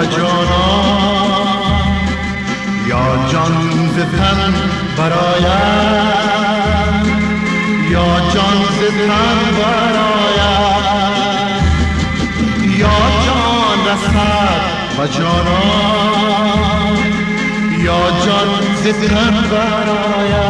[0.00, 1.48] و جانان
[2.86, 4.54] یا جان ز تن
[4.98, 5.46] براید
[7.90, 9.38] یا جان ز تن
[12.78, 14.62] یا جان رسد
[14.98, 16.96] و جانان
[17.78, 18.50] یا جان
[18.82, 20.40] ز تن براید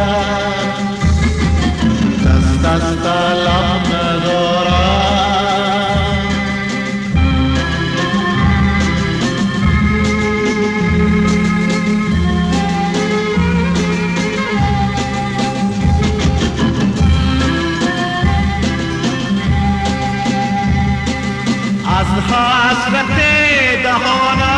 [2.24, 3.79] دست از طلب
[22.18, 23.16] حسرت
[23.82, 24.50] دهانش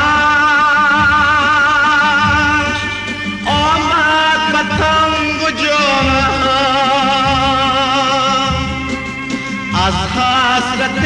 [3.47, 6.43] آمد تنگ و جانم.
[9.87, 11.03] از حسرت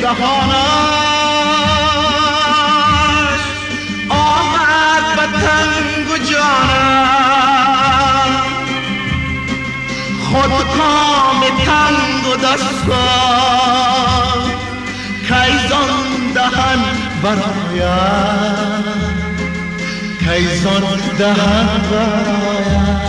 [0.00, 0.60] دهانش.
[4.08, 6.90] آمد تنگ و جانم.
[10.32, 13.29] خود کام تنگ و دستم
[17.30, 18.84] برایم
[20.18, 20.82] کیزان
[21.18, 23.00] دهن برایم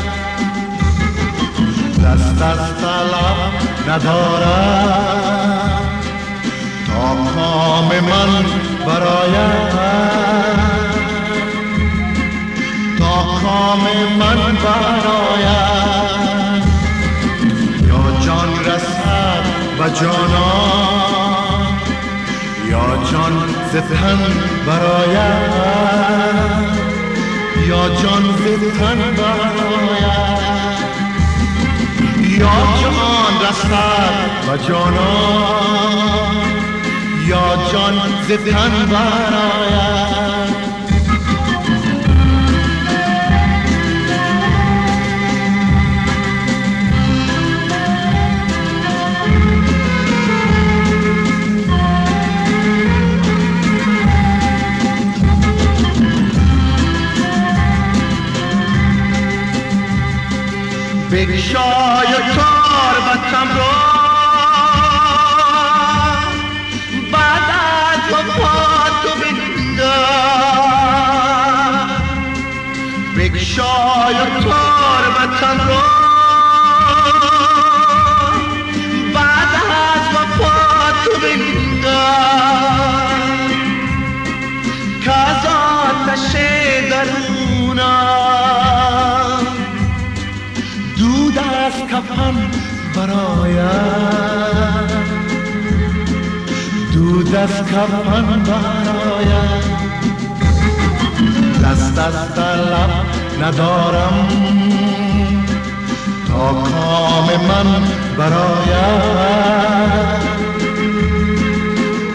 [2.04, 3.38] دست از طلب
[3.88, 5.12] ندارم
[6.88, 8.32] تا کام من
[8.86, 9.70] برایم
[13.00, 13.84] تا کام
[14.20, 15.82] من برایم
[17.88, 19.44] یا جان رسد
[19.80, 20.51] و جانان
[23.22, 23.38] جان
[23.72, 24.22] ز تن
[24.68, 25.52] برایم.
[27.68, 28.46] یا جان ز
[28.78, 30.42] تن برایم.
[32.40, 34.16] یا جان رسد
[34.48, 36.36] و جانان.
[37.28, 37.96] یا جان
[38.28, 40.41] ز تن برایم.
[61.12, 63.74] بگشای کار بطم را
[67.12, 67.44] بعد
[67.92, 69.82] از وفات تو بنگم
[73.18, 75.82] بگشای کار بطم را
[93.02, 94.88] برایم
[96.94, 99.62] دود از کفن برایم
[101.64, 102.90] دست از طلب
[103.42, 104.28] ندارم.
[106.28, 107.70] تا کام من
[108.18, 109.92] برایم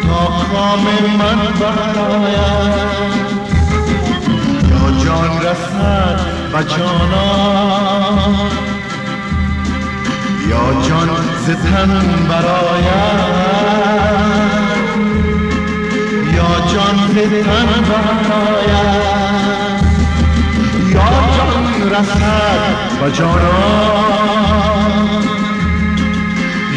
[0.02, 0.84] تا کام
[1.18, 2.86] من برایم
[5.04, 6.18] جان رسد
[6.52, 8.65] و جانان.
[10.82, 11.08] جان
[11.46, 11.92] ز تن
[12.28, 13.30] برایم
[16.34, 18.96] یا جان ز تن برایم
[20.94, 24.56] یا جان رسد و جانان.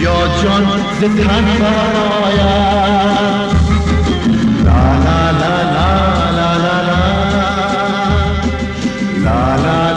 [0.01, 0.65] یا جان
[0.99, 2.79] ز تن برایم
[4.65, 5.89] لا لا لا لا
[6.37, 6.99] لا لا لا.
[9.23, 9.88] لا لا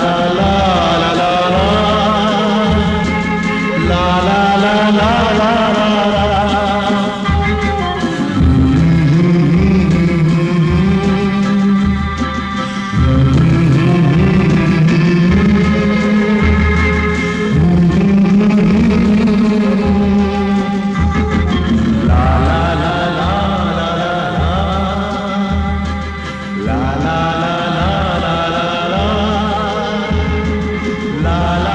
[31.23, 31.72] la la